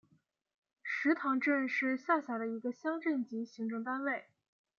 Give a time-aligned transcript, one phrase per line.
[0.81, 4.25] 石塘镇是下辖的一个乡镇级行政单位。